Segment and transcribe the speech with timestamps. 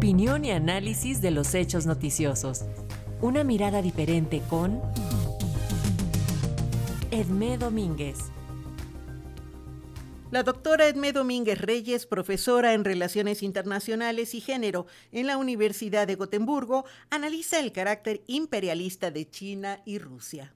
[0.00, 2.64] Opinión y análisis de los hechos noticiosos.
[3.20, 4.80] Una mirada diferente con
[7.10, 8.16] Edmé Domínguez.
[10.30, 16.14] La doctora Edmé Domínguez Reyes, profesora en Relaciones Internacionales y Género en la Universidad de
[16.14, 20.54] Gotemburgo, analiza el carácter imperialista de China y Rusia.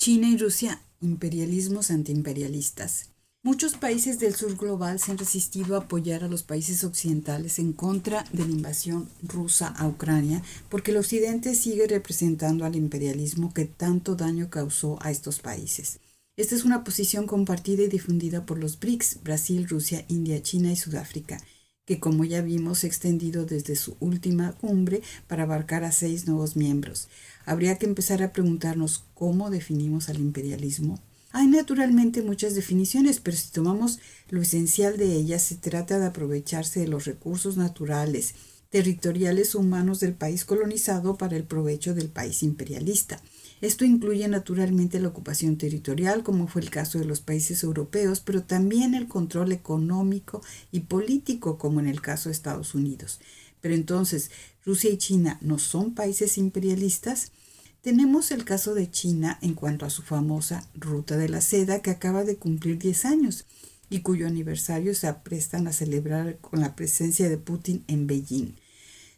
[0.00, 3.12] China y Rusia, imperialismos antiimperialistas.
[3.44, 7.72] Muchos países del sur global se han resistido a apoyar a los países occidentales en
[7.72, 13.64] contra de la invasión rusa a Ucrania porque el occidente sigue representando al imperialismo que
[13.64, 16.00] tanto daño causó a estos países.
[16.36, 20.76] Esta es una posición compartida y difundida por los BRICS, Brasil, Rusia, India, China y
[20.76, 21.40] Sudáfrica,
[21.86, 26.26] que como ya vimos se ha extendido desde su última cumbre para abarcar a seis
[26.26, 27.08] nuevos miembros.
[27.46, 30.98] Habría que empezar a preguntarnos cómo definimos al imperialismo
[31.30, 33.98] hay naturalmente muchas definiciones, pero si tomamos
[34.30, 38.34] lo esencial de ellas, se trata de aprovecharse de los recursos naturales,
[38.70, 43.20] territoriales humanos del país colonizado para el provecho del país imperialista.
[43.60, 48.42] Esto incluye naturalmente la ocupación territorial, como fue el caso de los países europeos, pero
[48.44, 53.20] también el control económico y político, como en el caso de Estados Unidos.
[53.60, 54.30] Pero entonces,
[54.64, 57.32] ¿Rusia y China no son países imperialistas?
[57.80, 61.90] Tenemos el caso de China en cuanto a su famosa Ruta de la Seda que
[61.90, 63.46] acaba de cumplir 10 años
[63.88, 68.56] y cuyo aniversario se aprestan a celebrar con la presencia de Putin en Beijing.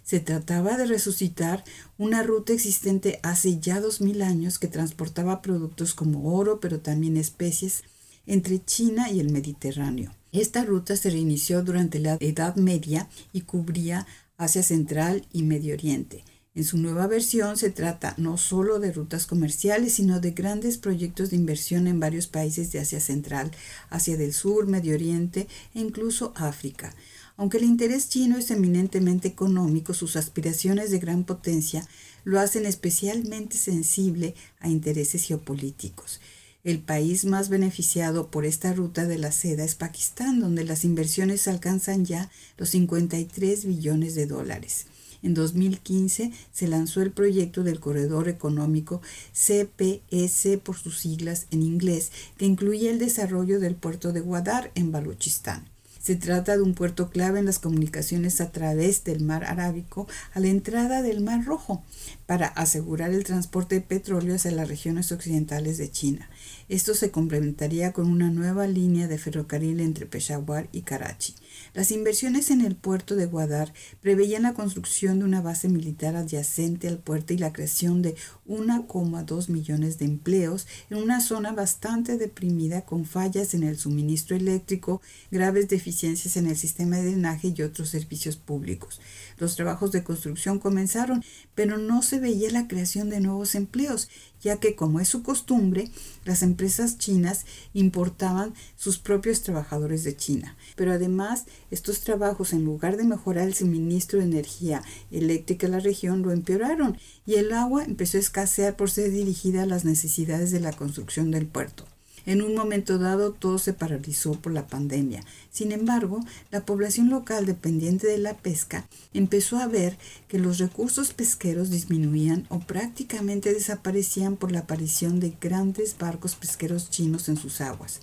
[0.05, 1.65] Se trataba de resucitar
[1.97, 7.17] una ruta existente hace ya dos mil años que transportaba productos como oro, pero también
[7.17, 7.83] especies,
[8.27, 10.15] entre China y el Mediterráneo.
[10.33, 16.25] Esta ruta se reinició durante la Edad Media y cubría Asia Central y Medio Oriente.
[16.53, 21.31] En su nueva versión se trata no solo de rutas comerciales, sino de grandes proyectos
[21.31, 23.53] de inversión en varios países de Asia Central,
[23.89, 26.93] Asia del Sur, Medio Oriente e incluso África.
[27.37, 31.87] Aunque el interés chino es eminentemente económico, sus aspiraciones de gran potencia
[32.25, 36.21] lo hacen especialmente sensible a intereses geopolíticos.
[36.65, 41.47] El país más beneficiado por esta ruta de la seda es Pakistán, donde las inversiones
[41.47, 44.87] alcanzan ya los 53 billones de dólares.
[45.23, 52.13] En 2015 se lanzó el proyecto del Corredor Económico CPS por sus siglas en inglés,
[52.37, 55.67] que incluye el desarrollo del puerto de Guadar en Baluchistán.
[56.01, 60.41] Se trata de un puerto clave en las comunicaciones a través del mar Arábico a
[60.41, 61.85] la entrada del Mar Rojo
[62.25, 66.31] para asegurar el transporte de petróleo hacia las regiones occidentales de China.
[66.71, 71.35] Esto se complementaría con una nueva línea de ferrocarril entre Peshawar y Karachi.
[71.75, 76.89] Las inversiones en el puerto de Guadar preveían la construcción de una base militar adyacente
[76.89, 78.15] al puerto y la creación de
[78.49, 85.03] 1,2 millones de empleos en una zona bastante deprimida con fallas en el suministro eléctrico,
[85.31, 89.01] graves deficiencias en el sistema de drenaje y otros servicios públicos.
[89.39, 91.25] Los trabajos de construcción comenzaron,
[91.57, 94.09] pero no se veía la creación de nuevos empleos
[94.41, 95.91] ya que como es su costumbre,
[96.25, 100.57] las empresas chinas importaban sus propios trabajadores de China.
[100.77, 105.81] Pero además, estos trabajos, en lugar de mejorar el suministro de energía eléctrica a la
[105.81, 106.97] región, lo empeoraron
[107.27, 111.31] y el agua empezó a escasear por ser dirigida a las necesidades de la construcción
[111.31, 111.85] del puerto.
[112.27, 115.25] En un momento dado todo se paralizó por la pandemia.
[115.51, 116.21] Sin embargo,
[116.51, 119.99] la población local dependiente de la pesca empezó a ver
[120.29, 126.91] que los recursos pesqueros disminuían o prácticamente desaparecían por la aparición de grandes barcos pesqueros
[126.91, 128.01] chinos en sus aguas.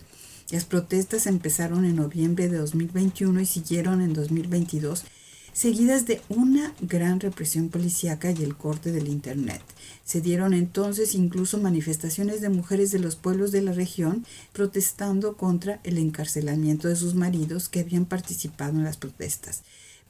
[0.50, 5.04] Las protestas empezaron en noviembre de 2021 y siguieron en 2022
[5.58, 9.64] seguidas de una gran represión policíaca y el corte del Internet.
[10.06, 14.24] Se dieron entonces incluso manifestaciones de mujeres de los pueblos de la región
[14.54, 19.64] protestando contra el encarcelamiento de sus maridos que habían participado en las protestas.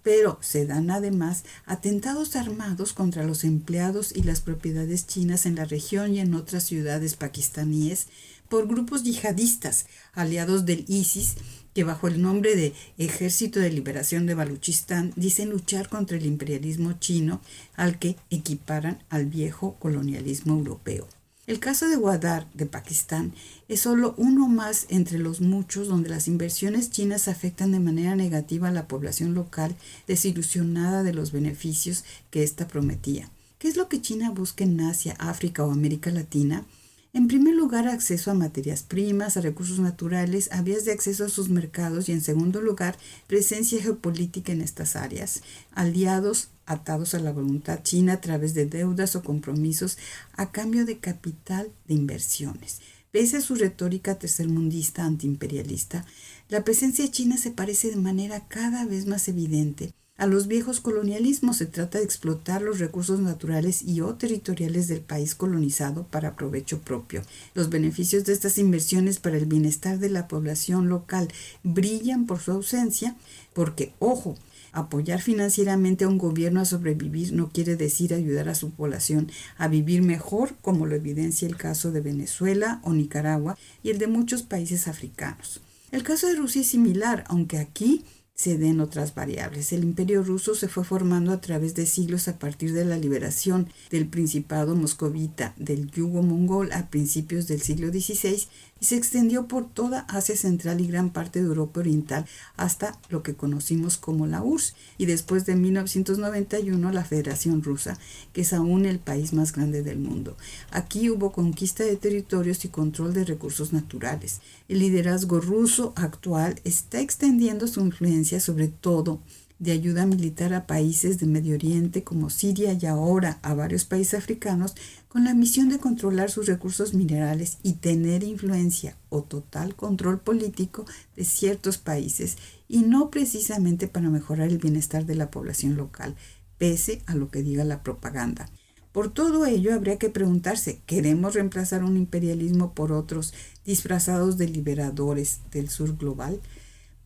[0.04, 5.66] Pero se dan además atentados armados contra los empleados y las propiedades chinas en la
[5.66, 8.08] región y en otras ciudades pakistaníes
[8.50, 11.36] por grupos yihadistas aliados del ISIS
[11.74, 16.94] que bajo el nombre de Ejército de Liberación de Baluchistán dicen luchar contra el imperialismo
[16.94, 17.40] chino
[17.76, 21.08] al que equiparan al viejo colonialismo europeo.
[21.48, 23.34] El caso de Guadar, de Pakistán,
[23.70, 28.68] es solo uno más entre los muchos donde las inversiones chinas afectan de manera negativa
[28.68, 29.74] a la población local
[30.08, 33.32] desilusionada de los beneficios que ésta prometía.
[33.60, 36.66] ¿Qué es lo que China busca en Asia, África o América Latina?
[37.14, 41.30] En primer lugar, acceso a materias primas, a recursos naturales, a vías de acceso a
[41.30, 45.42] sus mercados y en segundo lugar, presencia geopolítica en estas áreas,
[45.74, 49.98] aliados atados a la voluntad china a través de deudas o compromisos
[50.34, 52.82] a cambio de capital de inversiones.
[53.12, 56.06] Pese a su retórica tercermundista antiimperialista,
[56.50, 61.58] la presencia china se parece de manera cada vez más evidente a los viejos colonialismos.
[61.58, 66.82] Se trata de explotar los recursos naturales y o territoriales del país colonizado para provecho
[66.82, 67.22] propio.
[67.54, 71.28] Los beneficios de estas inversiones para el bienestar de la población local
[71.64, 73.16] brillan por su ausencia
[73.54, 74.38] porque, ojo,
[74.78, 79.68] Apoyar financieramente a un gobierno a sobrevivir no quiere decir ayudar a su población a
[79.68, 84.44] vivir mejor, como lo evidencia el caso de Venezuela o Nicaragua y el de muchos
[84.44, 85.62] países africanos.
[85.92, 88.04] El caso de Rusia es similar, aunque aquí
[88.38, 89.74] se den otras variables.
[89.74, 93.68] El imperio ruso se fue formando a través de siglos a partir de la liberación
[93.90, 98.48] del principado moscovita del yugo mongol a principios del siglo XVI
[98.80, 102.26] y se extendió por toda Asia Central y gran parte de Europa Oriental
[102.56, 107.98] hasta lo que conocimos como la URSS y después de 1991 la Federación Rusa,
[108.34, 110.38] que es aún el país más grande del mundo.
[110.72, 114.42] Aquí hubo conquista de territorios y control de recursos naturales.
[114.68, 119.20] El liderazgo ruso actual está extendiendo su influencia sobre todo
[119.60, 124.20] de ayuda militar a países de Medio Oriente como Siria y ahora a varios países
[124.20, 124.76] africanos
[125.08, 130.86] con la misión de controlar sus recursos minerales y tener influencia o total control político
[131.16, 132.38] de ciertos países
[132.68, 136.16] y no precisamente para mejorar el bienestar de la población local,
[136.58, 138.50] pese a lo que diga la propaganda.
[138.92, 143.34] Por todo ello, habría que preguntarse, ¿queremos reemplazar un imperialismo por otros
[143.64, 146.40] disfrazados de liberadores del sur global?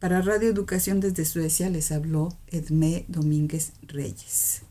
[0.02, 4.64] Para Radio Educación desde Suecia les habló Edmé Domínguez Reyes.